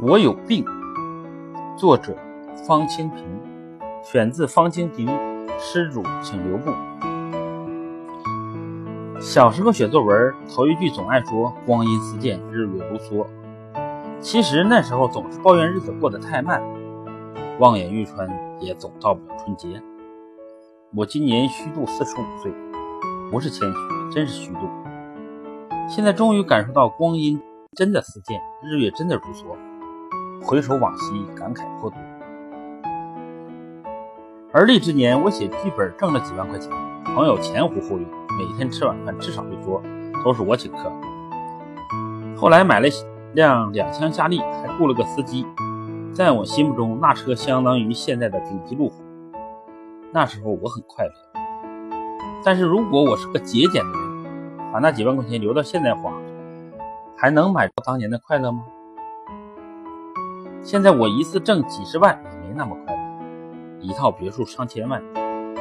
[0.00, 0.64] 我有病，
[1.78, 2.16] 作者
[2.66, 3.24] 方清平，
[4.02, 5.06] 选自方清平
[5.56, 6.72] 《施主请留步》。
[9.20, 13.24] 小时候写作文，头一句总爱说“光阴似箭，日月如梭”。
[14.18, 16.60] 其实那时候总是抱怨日子过得太慢，
[17.60, 18.28] 望眼欲穿，
[18.60, 19.80] 也总到不了春节。
[20.92, 22.52] 我今年虚度四十五岁，
[23.30, 23.78] 不是谦虚，
[24.12, 24.68] 真是虚度。
[25.88, 27.40] 现在终于感受到光阴
[27.76, 29.56] 真的似箭，日月真的如梭。
[30.46, 31.98] 回首往昔，感慨颇多。
[34.52, 36.70] 而立之年，我写剧本挣了几万块钱，
[37.02, 38.04] 朋友前呼后拥，
[38.38, 39.82] 每天吃晚饭至少一桌
[40.22, 40.92] 都是我请客。
[42.36, 42.86] 后来买了
[43.32, 45.46] 辆两厢夏利，还雇了个司机，
[46.12, 49.02] 在我心目中，那车相当于现在的顶级路虎。
[50.12, 51.12] 那时候我很快乐。
[52.44, 56.12] 但是如果我是个节俭的人，把那几万块钱留到现在花，
[57.16, 58.62] 还能买到当年的快乐吗？
[60.64, 63.00] 现在我一次挣几十万也没那么快乐，
[63.80, 65.02] 一套别墅上千万，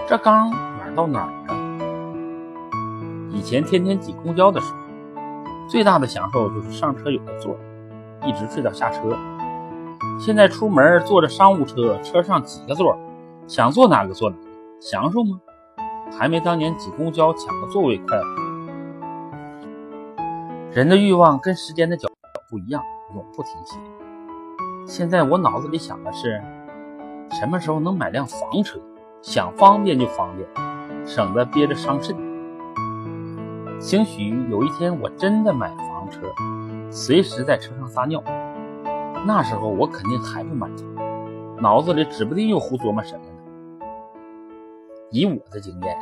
[0.07, 1.59] 这刚哪到哪儿啊？
[3.29, 4.79] 以前天天挤公交的时候，
[5.67, 7.53] 最大的享受就是上车有个座，
[8.25, 9.13] 一直睡到下车。
[10.17, 12.97] 现在出门坐着商务车，车上几个座，
[13.45, 14.43] 想坐哪个坐哪个，
[14.79, 15.37] 享受吗？
[16.17, 18.23] 还没当年挤公交抢个座位快乐。
[20.71, 22.07] 人的欲望跟时间的脚
[22.49, 22.81] 步一样，
[23.13, 23.77] 永不停歇。
[24.85, 26.41] 现在我脑子里想的是，
[27.31, 28.79] 什么时候能买辆房车？
[29.21, 32.13] 想方便就方便，省得憋着伤肾。
[33.79, 36.27] 兴许有一天我真的买房车，
[36.91, 38.21] 随时在车上撒尿，
[39.25, 40.85] 那时候我肯定还不满足，
[41.61, 43.87] 脑子里指不定又胡琢磨什么呢。
[45.11, 45.97] 以我的经验，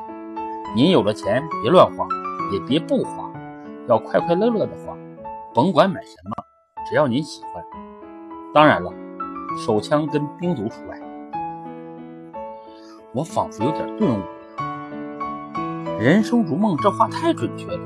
[0.76, 2.08] 您有了钱别乱花，
[2.52, 3.32] 也别不花，
[3.88, 4.98] 要快快乐乐的花，
[5.54, 6.32] 甭管买什么，
[6.90, 7.64] 只要您喜欢。
[8.54, 8.92] 当然了，
[9.66, 11.00] 手枪跟冰毒除外。
[13.14, 14.26] 我仿佛有点顿悟了。
[16.00, 17.80] 人生如梦这话太准确了。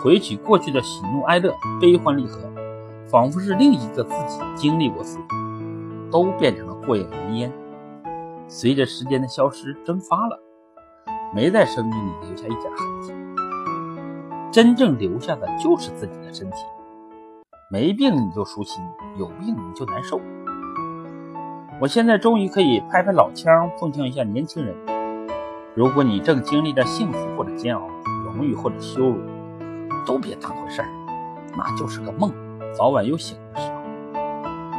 [0.00, 2.40] 回取过去的喜怒哀乐、悲欢离合，
[3.08, 5.24] 仿佛是另一个自己经历过似的，
[6.10, 7.52] 都变成了过眼云烟，
[8.46, 10.38] 随着时间的消失蒸发了，
[11.34, 13.12] 没在生命里留下一点痕迹。
[14.52, 16.58] 真正留下的就是自己的身体。
[17.70, 18.84] 没病你就舒心，
[19.18, 20.20] 有病你就难受。
[21.80, 24.76] 我现在终于可以拍拍老腔，奉劝一下年轻人：
[25.74, 27.88] 如果你正经历着幸福或者煎熬、
[28.24, 29.18] 荣誉或者羞辱，
[30.06, 30.88] 都别当回事儿，
[31.56, 32.30] 那就是个梦，
[32.76, 33.74] 早晚有醒的时候。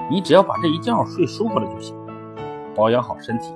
[0.09, 1.97] 你只要把这一觉睡舒服了就行，
[2.75, 3.51] 保养好身体，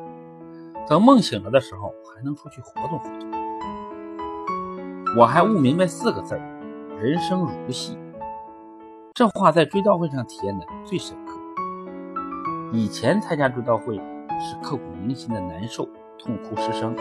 [0.90, 3.30] 等梦醒了的时候，还能出去活动活动。
[5.18, 6.36] 我还悟明白四个字：
[7.00, 7.98] 人生如戏。
[9.20, 11.38] 这话在追悼会上体验的最深刻。
[12.72, 15.84] 以前参加追悼会是刻骨铭心的难受、
[16.18, 16.96] 痛哭失声，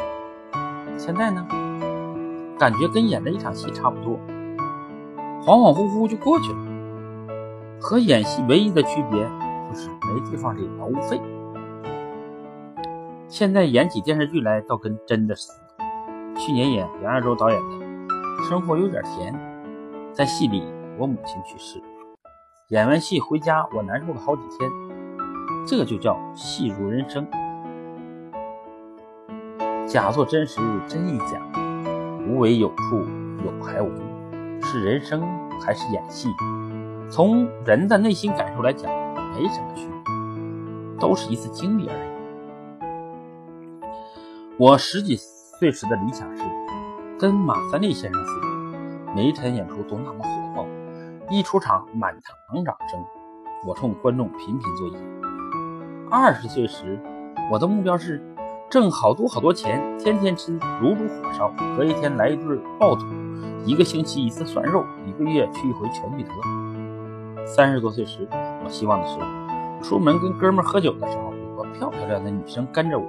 [0.96, 1.46] 现在呢，
[2.58, 4.18] 感觉跟演了一场戏差不多，
[5.44, 6.58] 恍恍惚惚就过去了。
[7.80, 9.22] 和演戏唯一的区别
[9.70, 11.20] 就是没地方领劳务费。
[13.28, 15.84] 现在演起电视剧来倒跟真的似的。
[16.34, 17.76] 去年演杨亚洲导演的
[18.48, 19.32] 《生活有点甜》，
[20.12, 20.64] 在戏里
[20.98, 21.80] 我母亲去世。
[22.68, 24.70] 演完戏回家，我难受了好几天。
[25.66, 27.26] 这就叫戏如人生，
[29.86, 31.40] 假作真实，真亦假，
[32.26, 33.06] 无为有处，
[33.42, 33.90] 有还无。
[34.60, 35.22] 是人生
[35.58, 36.28] 还是演戏？
[37.10, 38.92] 从人的内心感受来讲，
[39.32, 42.08] 没什么区别，都是一次经历而已。
[44.58, 46.42] 我十几岁时的理想是
[47.18, 48.46] 跟马三立先生似的，
[49.16, 50.37] 每一场演出都那么火。
[51.30, 52.98] 一出场，满堂掌声，
[53.66, 54.96] 我冲观众频频作揖。
[56.10, 56.98] 二十岁时，
[57.50, 58.24] 我的目标是
[58.70, 63.04] 挣好多好多钱，天天吃卤煮火烧，隔一天来一顿爆肚，
[63.66, 66.30] 一个星期一次涮肉，一个月去一回全聚德。
[67.44, 68.26] 三十多岁时，
[68.64, 69.18] 我希望的是
[69.86, 73.06] 出门跟哥们喝酒的时候，有个漂漂亮的女生跟着我，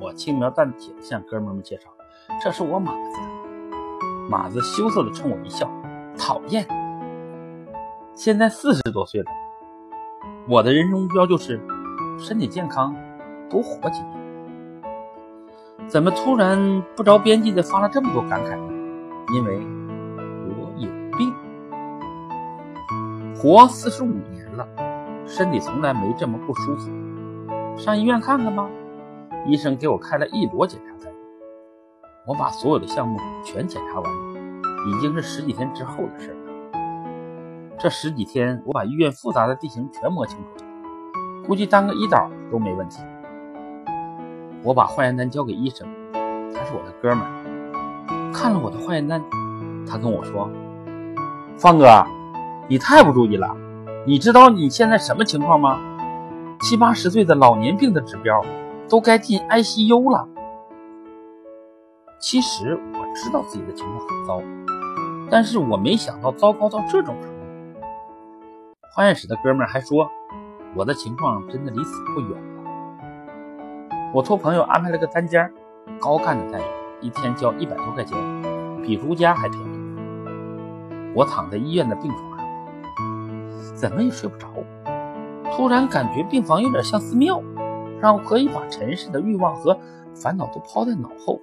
[0.00, 1.88] 我轻描淡写的向哥们们介绍
[2.42, 3.20] ：“这是我马子。”
[4.28, 5.70] 马子羞涩的冲我一笑
[6.18, 6.66] ：“讨厌。”
[8.22, 9.26] 现在四十多岁了，
[10.46, 11.58] 我的人生目标就是
[12.18, 12.94] 身体健康，
[13.48, 14.20] 多活几年。
[15.88, 18.72] 怎么突然不着边际的发了这么多感慨呢？
[19.34, 19.58] 因为
[20.50, 21.34] 我有病，
[23.34, 24.68] 活四十五年了，
[25.26, 26.90] 身体从来没这么不舒服。
[27.78, 28.68] 上医院看看吧，
[29.46, 31.10] 医生给我开了一摞检查单，
[32.26, 34.12] 我把所有的项目全检查完，
[34.90, 36.39] 已经是十几天之后的事了。
[37.82, 43.02] 这十几天，我把医院复杂的地形全摸清楚了，估计当个医导都没问题。
[44.62, 49.24] 我把化验单交给医生，他是我的哥们儿，看了我的化验单，
[49.88, 50.50] 他跟我说
[51.56, 52.04] ：“方哥，
[52.68, 53.56] 你太不注意了，
[54.06, 55.78] 你知道你现在什么情况吗？
[56.60, 58.44] 七八十岁的老年病的指标，
[58.90, 60.28] 都该进 ICU 了。”
[62.20, 64.42] 其实我知道自己的情况很糟，
[65.30, 67.39] 但是我没想到糟糕到这种程度。
[68.92, 70.10] 化验室的哥们还说，
[70.74, 72.46] 我的情况真的离死不远了。
[74.12, 75.48] 我托朋友安排了个单间，
[76.00, 76.64] 高干的待遇，
[77.00, 78.18] 一天交一百多块钱，
[78.82, 79.94] 比如家还便宜。
[81.14, 84.48] 我躺在医院的病床上，怎么也睡不着。
[85.52, 87.40] 突然感觉病房有点像寺庙，
[88.00, 89.78] 让我可以把尘世的欲望和
[90.16, 91.40] 烦恼都抛在脑后。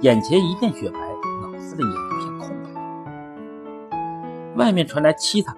[0.00, 0.98] 眼前一片雪白，
[1.42, 2.70] 脑子里也一片空白。
[4.56, 5.54] 外面传来凄惨。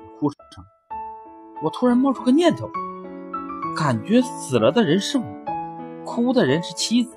[1.63, 2.69] 我突然冒出个念头，
[3.77, 5.25] 感觉死了的人是我，
[6.05, 7.17] 哭的人是妻子。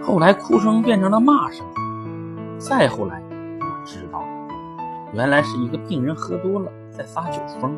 [0.00, 1.66] 后来哭声变成了骂声，
[2.56, 3.20] 再后来
[3.60, 4.22] 我知道，
[5.12, 7.76] 原来是一个病人喝多了在撒酒疯。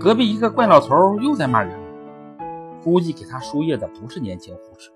[0.00, 1.78] 隔壁一个怪老头又在骂人，
[2.82, 4.90] 估计给他输液的不是年轻护士，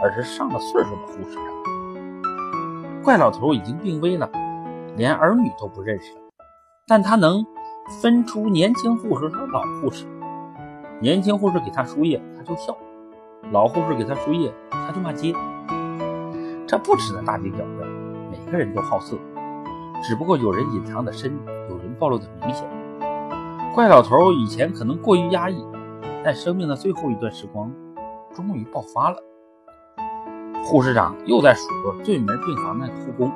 [0.00, 3.02] 而是上了岁数的护士长。
[3.02, 4.30] 怪老头已经病危了。
[4.96, 6.20] 连儿女都不认识了，
[6.88, 7.44] 但他能
[8.00, 10.06] 分出年轻护士和老护士。
[11.02, 12.72] 年轻护士给他输液，他就笑；
[13.52, 15.34] 老护士给他输液，他就骂街。
[16.66, 17.86] 这不值得大惊小怪。
[18.30, 19.18] 每个人都好色，
[20.02, 21.38] 只不过有人隐藏的深，
[21.68, 22.66] 有人暴露的明显。
[23.74, 25.62] 怪老头以前可能过于压抑，
[26.24, 27.70] 在生命的最后一段时光，
[28.34, 29.16] 终于爆发了。
[30.64, 33.30] 护士长又在数落对门病房那个护工。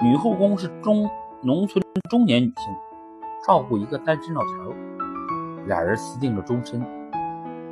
[0.00, 1.08] 女护工是中
[1.42, 2.76] 农村中年女性，
[3.46, 4.74] 照顾一个单身老头，
[5.66, 6.84] 俩人私定了终身。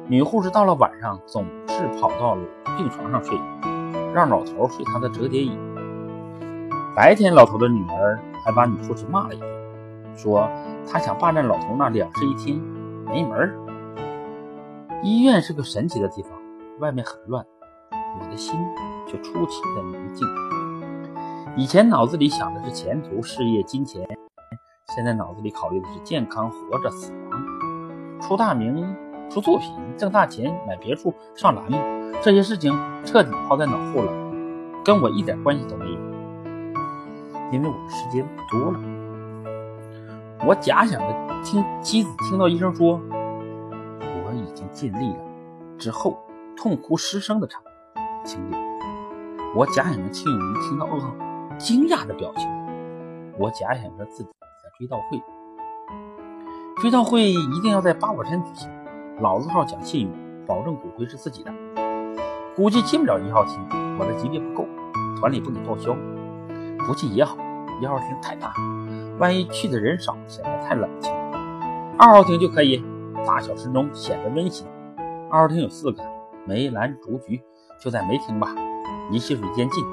[0.07, 2.35] 女护士到了晚上总是跑到
[2.79, 3.39] 病床上睡，
[4.15, 5.53] 让老头睡她的折叠椅。
[6.97, 10.49] 白天老头的女儿还把女护士骂了一顿，说
[10.91, 12.63] 她想霸占老头那两室一厅，
[13.05, 13.55] 没门儿。
[15.03, 16.33] 医院是个神奇的地方，
[16.79, 17.45] 外面很乱，
[18.19, 18.59] 我的心
[19.07, 20.27] 却出奇的宁静。
[21.57, 24.07] 以前脑子里想的是前途、事业、金钱，
[24.95, 28.95] 现在脑子里考虑的是健康、活着、死亡、出大名、
[29.29, 31.79] 出作品、挣大钱、买别墅、上栏目，
[32.23, 32.73] 这些事情
[33.05, 34.13] 彻底抛在脑后了，
[34.85, 35.99] 跟我一点关系都没有。
[37.51, 38.81] 因为我的时间不多了。
[40.47, 43.01] 我假想着听妻子听到医生说
[44.03, 45.19] 我已经尽力了
[45.77, 46.19] 之后，
[46.57, 47.61] 痛哭失声的场
[48.25, 48.59] 情景。
[49.57, 51.11] 我假想着庆云听到噩耗。
[51.59, 52.49] 惊讶的表情，
[53.37, 54.31] 我假想着自己
[54.63, 55.21] 在追悼会。
[56.81, 58.71] 追悼会一定要在八宝山举行，
[59.21, 60.11] 老字号讲信誉，
[60.47, 61.53] 保证骨灰是自己的。
[62.55, 63.59] 估计进不了一号厅，
[63.99, 64.69] 我的级别不够，
[65.19, 65.97] 团里不给报销。
[66.87, 67.37] 不进也好，
[67.83, 68.55] 一号厅太大，
[69.19, 71.13] 万一去的人少，显得太冷清。
[71.99, 72.83] 二号厅就可以，
[73.27, 74.65] 大小适中，显得温馨。
[75.29, 76.03] 二号厅有四个，
[76.47, 77.43] 梅兰竹菊，
[77.83, 78.55] 就在梅厅吧，
[79.11, 79.85] 离洗水间近。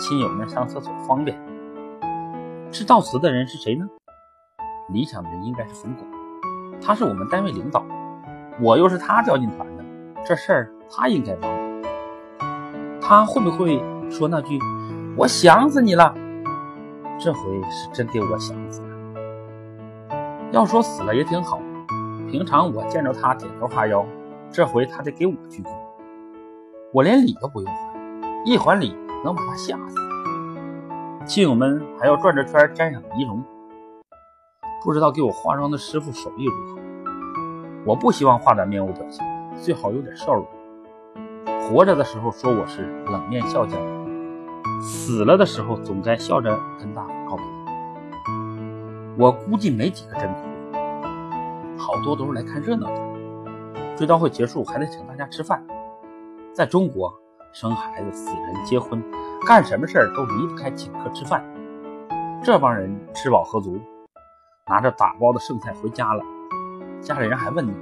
[0.00, 1.38] 亲友们上厕所方便。
[2.72, 3.86] 知悼词的人是谁呢？
[4.88, 6.06] 理想的人应该是冯巩，
[6.80, 7.84] 他是我们单位领导，
[8.60, 9.84] 我又是他调进团的，
[10.24, 11.50] 这事儿他应该帮。
[12.98, 13.78] 他会不会
[14.10, 14.58] 说那句
[15.18, 16.14] “我想死你了”？
[17.20, 18.88] 这回是真给我想死了。
[20.50, 21.60] 要说死了也挺好，
[22.30, 24.06] 平常我见着他点头哈腰，
[24.50, 25.68] 这回他得给我鞠躬，
[26.90, 28.96] 我连礼都不用还，一还礼。
[29.24, 29.96] 能把他吓死！
[31.26, 33.44] 亲友们还要转着圈瞻赏仪容，
[34.82, 36.80] 不知道给我化妆的师傅手艺如何。
[37.84, 39.24] 我不希望画的面无表情，
[39.56, 40.46] 最好有点笑容。
[41.62, 43.78] 活着的时候说我是冷面笑匠，
[44.80, 47.44] 死了的时候总该笑着跟大伙告别。
[49.18, 50.40] 我估计没几个真哭，
[51.78, 53.10] 好多都是来看热闹的。
[53.96, 55.62] 追悼会结束还得请大家吃饭，
[56.54, 57.19] 在中国。
[57.52, 59.02] 生孩子、死人、结婚，
[59.46, 61.44] 干什么事儿都离不开请客吃饭。
[62.42, 63.78] 这帮人吃饱喝足，
[64.68, 66.22] 拿着打包的剩菜回家了。
[67.00, 67.72] 家里人还问呢：“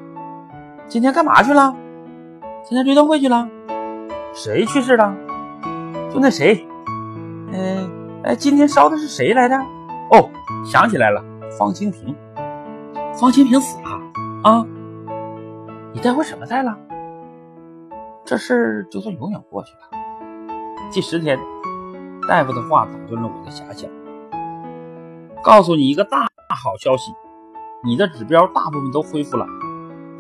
[0.89, 1.77] 今天干嘛去了？
[2.65, 3.49] 参加追悼会去了？
[4.33, 5.15] 谁去世了？
[6.13, 6.67] 就那谁？
[7.53, 7.91] 嗯，
[8.25, 9.57] 哎，今天烧的是谁来着？
[10.11, 10.31] 哦，
[10.65, 11.23] 想起来了，
[11.59, 12.17] 方清平。
[13.15, 14.67] 方清平死了啊？
[15.93, 16.77] 你带回什么菜了？”
[18.29, 19.79] 这事儿就算永远过去了。
[20.93, 21.39] 第十天，
[22.29, 23.89] 大夫的话打断了我的遐想。
[25.43, 27.11] 告诉你一个大好消息，
[27.83, 29.47] 你的指标大部分都恢复了，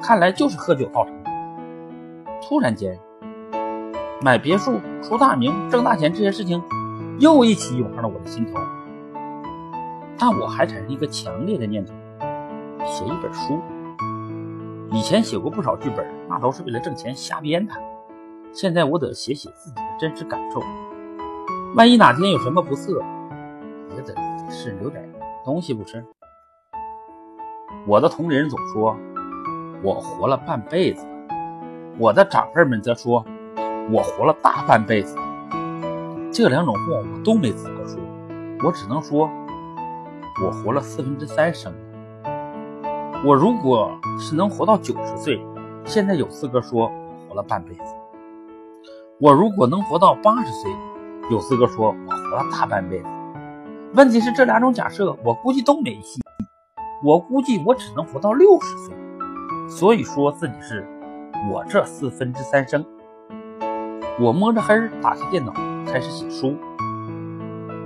[0.00, 1.31] 看来就是喝酒造成的。
[2.41, 2.99] 突然间，
[4.23, 6.62] 买别墅、出大名、挣大钱这些事情
[7.19, 8.59] 又一起涌上了我的心头，
[10.17, 11.93] 但我还产生一个强烈的念头：
[12.87, 13.61] 写一本书。
[14.93, 17.75] 以前写过不少剧本，那都是为了挣钱瞎编的。
[18.52, 20.61] 现在我得写写自己的真实感受，
[21.76, 23.00] 万一哪天有什么不测，
[23.95, 24.14] 也得
[24.50, 25.09] 是留点
[25.45, 26.05] 东西不是？
[27.87, 28.97] 我的同龄人总说
[29.83, 31.07] 我活了半辈子，
[31.99, 33.25] 我的长辈们则说
[33.90, 35.17] 我活了大半辈子。
[36.33, 38.00] 这两种话我都没资格说，
[38.64, 39.31] 我只能说
[40.45, 41.73] 我活了四分之三生。
[43.25, 45.40] 我如果是能活到九十岁，
[45.85, 47.83] 现在有资格说我活了半辈子；
[49.20, 50.70] 我如果能活到八十岁，
[51.28, 53.06] 有资格说我活了大半辈子。
[53.94, 56.20] 问题是这两种假设，我估计都没戏。
[57.02, 58.94] 我估计我只能活到六十岁，
[59.68, 60.87] 所以说自己是
[61.52, 62.84] 我这四分之三生。
[64.20, 64.72] 我摸着黑
[65.02, 65.52] 打开电脑
[65.84, 66.54] 开始写书，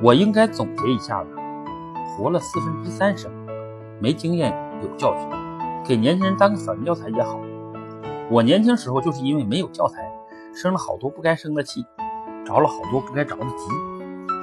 [0.02, 1.28] 我应该总结一下了：
[2.10, 3.32] 活了四分之三生，
[4.02, 5.26] 没经验有教训，
[5.82, 7.40] 给年轻人当个反面教材也好。
[8.30, 10.11] 我年轻时候就是因为没有教材，
[10.54, 11.86] 生了好多不该生的气，
[12.44, 13.68] 着了好多不该着的急，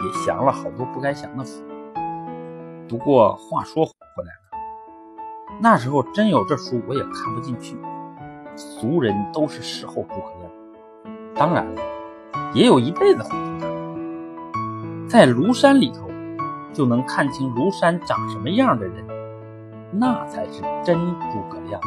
[0.03, 1.63] 也享了好多不该享的福。
[2.87, 5.59] 不过话说回来了。
[5.61, 7.77] 那时候真有这书，我也看不进去。
[8.55, 10.51] 俗人都是事后诸葛亮，
[11.35, 11.81] 当然了，
[12.53, 15.07] 也有一辈子糊涂的。
[15.07, 16.09] 在庐山里头，
[16.73, 19.05] 就能看清庐山长什么样的人，
[19.91, 20.97] 那才是真
[21.31, 21.79] 诸葛亮。